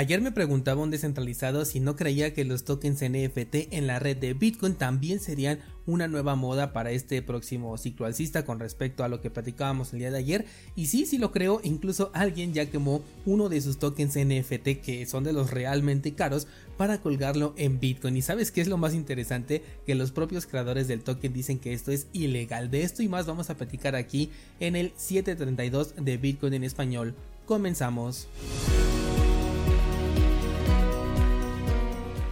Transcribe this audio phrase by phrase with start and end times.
[0.00, 4.16] Ayer me preguntaba un descentralizado si no creía que los tokens NFT en la red
[4.16, 9.08] de Bitcoin también serían una nueva moda para este próximo ciclo alcista con respecto a
[9.08, 10.46] lo que platicábamos el día de ayer.
[10.74, 15.04] Y sí, sí lo creo, incluso alguien ya quemó uno de sus tokens NFT que
[15.04, 16.46] son de los realmente caros
[16.78, 18.16] para colgarlo en Bitcoin.
[18.16, 19.62] Y sabes qué es lo más interesante?
[19.84, 22.70] Que los propios creadores del token dicen que esto es ilegal.
[22.70, 27.14] De esto y más vamos a platicar aquí en el 732 de Bitcoin en español.
[27.44, 28.28] Comenzamos.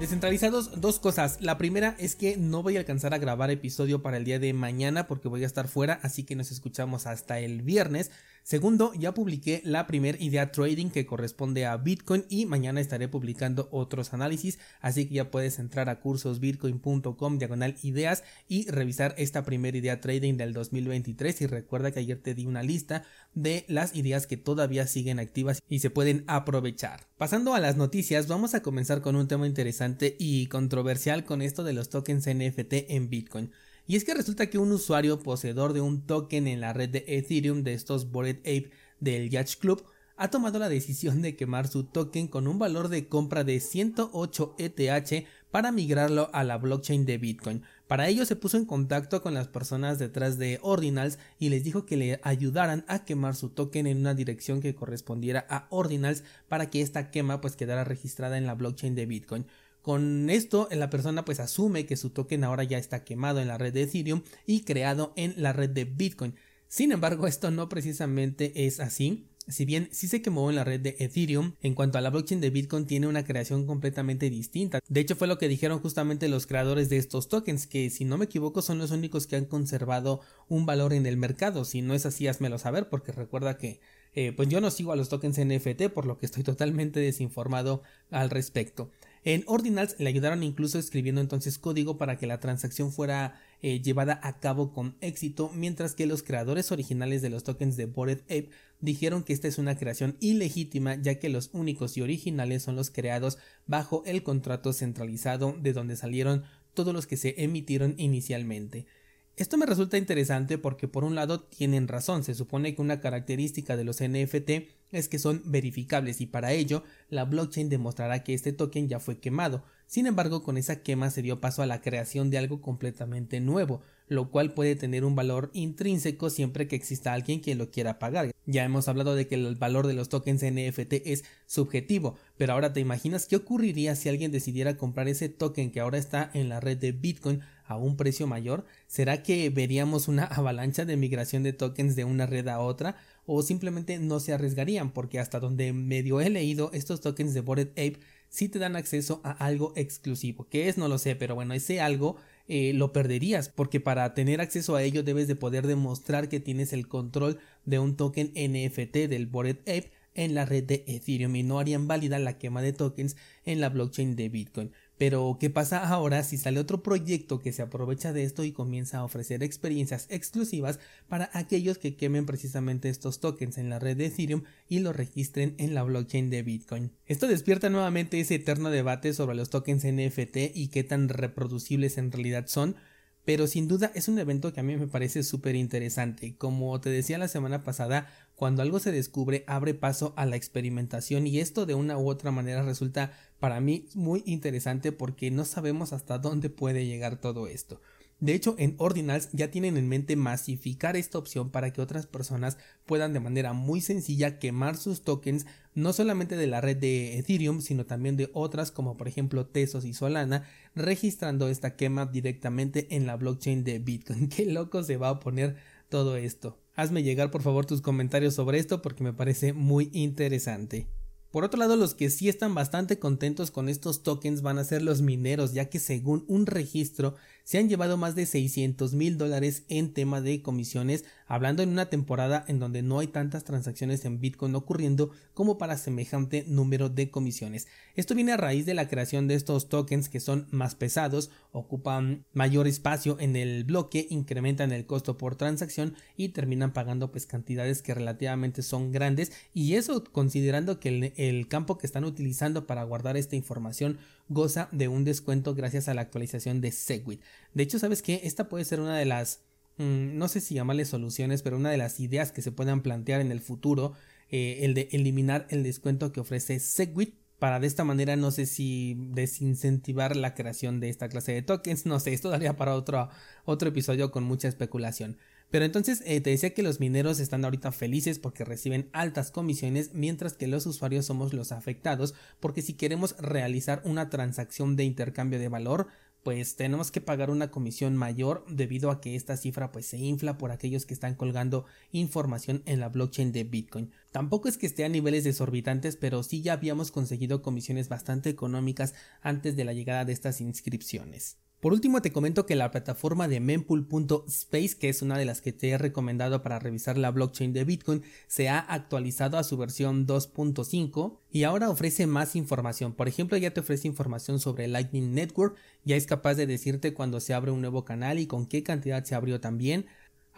[0.00, 1.36] Descentralizados, dos cosas.
[1.42, 4.54] La primera es que no voy a alcanzar a grabar episodio para el día de
[4.54, 8.10] mañana porque voy a estar fuera, así que nos escuchamos hasta el viernes.
[8.42, 13.68] Segundo, ya publiqué la primer idea trading que corresponde a Bitcoin y mañana estaré publicando
[13.70, 19.76] otros análisis, así que ya puedes entrar a cursosbitcoin.com diagonal ideas y revisar esta primera
[19.76, 23.04] idea trading del 2023 y recuerda que ayer te di una lista
[23.34, 27.06] de las ideas que todavía siguen activas y se pueden aprovechar.
[27.18, 31.64] Pasando a las noticias, vamos a comenzar con un tema interesante y controversial con esto
[31.64, 33.52] de los tokens NFT en Bitcoin.
[33.90, 37.04] Y es que resulta que un usuario poseedor de un token en la red de
[37.08, 39.82] Ethereum de estos Bored Ape del Yacht Club
[40.16, 44.54] ha tomado la decisión de quemar su token con un valor de compra de 108
[44.58, 47.64] ETH para migrarlo a la blockchain de Bitcoin.
[47.88, 51.84] Para ello se puso en contacto con las personas detrás de Ordinals y les dijo
[51.84, 56.70] que le ayudaran a quemar su token en una dirección que correspondiera a Ordinals para
[56.70, 59.46] que esta quema pues quedara registrada en la blockchain de Bitcoin.
[59.82, 63.58] Con esto, la persona pues asume que su token ahora ya está quemado en la
[63.58, 66.34] red de Ethereum y creado en la red de Bitcoin.
[66.68, 69.26] Sin embargo, esto no precisamente es así.
[69.48, 72.40] Si bien sí se quemó en la red de Ethereum, en cuanto a la blockchain
[72.40, 74.78] de Bitcoin tiene una creación completamente distinta.
[74.86, 78.18] De hecho fue lo que dijeron justamente los creadores de estos tokens, que si no
[78.18, 81.64] me equivoco son los únicos que han conservado un valor en el mercado.
[81.64, 83.80] Si no es así, házmelo saber, porque recuerda que
[84.14, 87.82] eh, pues yo no sigo a los tokens NFT, por lo que estoy totalmente desinformado
[88.10, 88.90] al respecto.
[89.22, 94.18] En Ordinals le ayudaron incluso escribiendo entonces código para que la transacción fuera eh, llevada
[94.22, 98.50] a cabo con éxito, mientras que los creadores originales de los tokens de Bored Ape
[98.80, 102.90] dijeron que esta es una creación ilegítima ya que los únicos y originales son los
[102.90, 103.36] creados
[103.66, 108.86] bajo el contrato centralizado de donde salieron todos los que se emitieron inicialmente.
[109.36, 113.76] Esto me resulta interesante porque por un lado tienen razón, se supone que una característica
[113.76, 114.50] de los NFT
[114.92, 119.18] es que son verificables y para ello la blockchain demostrará que este token ya fue
[119.18, 119.64] quemado.
[119.90, 123.82] Sin embargo, con esa quema se dio paso a la creación de algo completamente nuevo,
[124.06, 128.30] lo cual puede tener un valor intrínseco siempre que exista alguien que lo quiera pagar.
[128.46, 132.72] Ya hemos hablado de que el valor de los tokens NFT es subjetivo, pero ahora
[132.72, 136.60] te imaginas qué ocurriría si alguien decidiera comprar ese token que ahora está en la
[136.60, 137.40] red de Bitcoin
[137.70, 138.66] a un precio mayor?
[138.86, 142.96] ¿Será que veríamos una avalancha de migración de tokens de una red a otra?
[143.26, 144.92] ¿O simplemente no se arriesgarían?
[144.92, 149.20] Porque hasta donde medio he leído, estos tokens de Bored Ape sí te dan acceso
[149.24, 150.46] a algo exclusivo.
[150.48, 150.78] ¿Qué es?
[150.78, 152.16] No lo sé, pero bueno, ese algo
[152.48, 156.72] eh, lo perderías porque para tener acceso a ello debes de poder demostrar que tienes
[156.72, 161.42] el control de un token NFT del Bored Ape en la red de Ethereum y
[161.42, 164.72] no harían válida la quema de tokens en la blockchain de Bitcoin.
[165.00, 168.98] Pero, ¿qué pasa ahora si sale otro proyecto que se aprovecha de esto y comienza
[168.98, 170.78] a ofrecer experiencias exclusivas
[171.08, 175.54] para aquellos que quemen precisamente estos tokens en la red de Ethereum y los registren
[175.56, 176.92] en la blockchain de Bitcoin?
[177.06, 182.12] Esto despierta nuevamente ese eterno debate sobre los tokens NFT y qué tan reproducibles en
[182.12, 182.76] realidad son,
[183.24, 186.34] pero sin duda es un evento que a mí me parece súper interesante.
[186.36, 191.26] Como te decía la semana pasada, cuando algo se descubre abre paso a la experimentación
[191.26, 195.92] y esto de una u otra manera resulta para mí muy interesante porque no sabemos
[195.92, 197.80] hasta dónde puede llegar todo esto.
[198.20, 202.58] De hecho, en Ordinals ya tienen en mente masificar esta opción para que otras personas
[202.84, 207.62] puedan de manera muy sencilla quemar sus tokens no solamente de la red de Ethereum,
[207.62, 210.44] sino también de otras como por ejemplo Tesos y Solana,
[210.74, 214.28] registrando esta quema directamente en la blockchain de Bitcoin.
[214.36, 215.56] Qué loco se va a poner
[215.88, 216.58] todo esto.
[216.74, 220.88] Hazme llegar por favor tus comentarios sobre esto porque me parece muy interesante.
[221.30, 224.82] Por otro lado, los que sí están bastante contentos con estos tokens van a ser
[224.82, 227.14] los mineros, ya que según un registro
[227.50, 231.86] se han llevado más de 600 mil dólares en tema de comisiones, hablando en una
[231.86, 237.10] temporada en donde no hay tantas transacciones en Bitcoin ocurriendo como para semejante número de
[237.10, 237.66] comisiones.
[237.96, 242.24] Esto viene a raíz de la creación de estos tokens que son más pesados, ocupan
[242.32, 247.82] mayor espacio en el bloque, incrementan el costo por transacción y terminan pagando pues cantidades
[247.82, 252.84] que relativamente son grandes y eso considerando que el, el campo que están utilizando para
[252.84, 253.98] guardar esta información
[254.30, 257.22] goza de un descuento gracias a la actualización de Segwit.
[257.52, 258.22] De hecho, ¿sabes qué?
[258.24, 259.42] Esta puede ser una de las,
[259.76, 263.20] mm, no sé si llamarle soluciones, pero una de las ideas que se puedan plantear
[263.20, 263.92] en el futuro,
[264.30, 268.46] eh, el de eliminar el descuento que ofrece Segwit para de esta manera no sé
[268.46, 273.08] si desincentivar la creación de esta clase de tokens, no sé, esto daría para otro,
[273.44, 275.16] otro episodio con mucha especulación.
[275.50, 279.92] Pero entonces eh, te decía que los mineros están ahorita felices porque reciben altas comisiones,
[279.94, 285.38] mientras que los usuarios somos los afectados porque si queremos realizar una transacción de intercambio
[285.38, 285.88] de valor,
[286.22, 290.36] pues tenemos que pagar una comisión mayor debido a que esta cifra pues se infla
[290.36, 293.90] por aquellos que están colgando información en la blockchain de Bitcoin.
[294.12, 298.94] Tampoco es que esté a niveles desorbitantes, pero sí ya habíamos conseguido comisiones bastante económicas
[299.22, 301.38] antes de la llegada de estas inscripciones.
[301.60, 305.52] Por último te comento que la plataforma de mempool.space, que es una de las que
[305.52, 310.06] te he recomendado para revisar la blockchain de Bitcoin, se ha actualizado a su versión
[310.06, 312.94] 2.5 y ahora ofrece más información.
[312.94, 315.54] Por ejemplo, ya te ofrece información sobre Lightning Network,
[315.84, 319.04] ya es capaz de decirte cuando se abre un nuevo canal y con qué cantidad
[319.04, 319.84] se abrió también.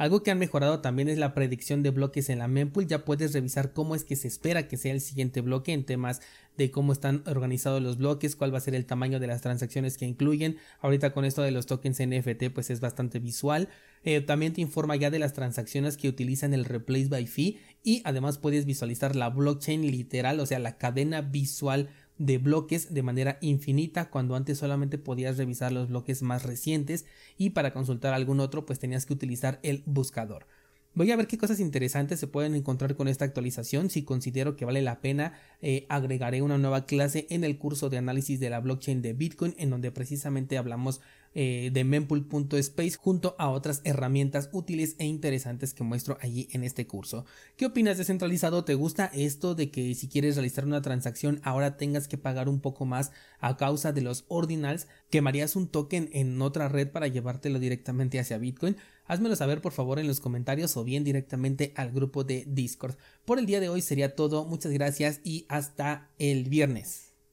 [0.02, 2.88] Algo que han mejorado también es la predicción de bloques en la mempool.
[2.88, 6.20] Ya puedes revisar cómo es que se espera que sea el siguiente bloque en temas
[6.56, 9.96] de cómo están organizados los bloques, cuál va a ser el tamaño de las transacciones
[9.96, 10.56] que incluyen.
[10.80, 13.68] Ahorita con esto de los tokens NFT pues es bastante visual.
[14.02, 18.02] Eh, también te informa ya de las transacciones que utilizan el replace by fee y
[18.04, 21.90] además puedes visualizar la blockchain literal, o sea la cadena visual
[22.24, 27.04] de bloques de manera infinita cuando antes solamente podías revisar los bloques más recientes
[27.36, 30.46] y para consultar algún otro pues tenías que utilizar el buscador.
[30.94, 33.88] Voy a ver qué cosas interesantes se pueden encontrar con esta actualización.
[33.88, 35.32] Si considero que vale la pena,
[35.62, 39.54] eh, agregaré una nueva clase en el curso de análisis de la blockchain de Bitcoin,
[39.56, 41.00] en donde precisamente hablamos
[41.34, 46.86] eh, de mempool.space junto a otras herramientas útiles e interesantes que muestro allí en este
[46.86, 47.24] curso.
[47.56, 48.64] ¿Qué opinas descentralizado?
[48.64, 52.60] ¿Te gusta esto de que si quieres realizar una transacción ahora tengas que pagar un
[52.60, 54.88] poco más a causa de los ordinals?
[55.10, 58.76] ¿Quemarías un token en otra red para llevártelo directamente hacia Bitcoin?
[59.04, 62.96] Házmelo saber por favor en los comentarios o bien directamente al grupo de Discord.
[63.24, 67.11] Por el día de hoy sería todo, muchas gracias y hasta el viernes.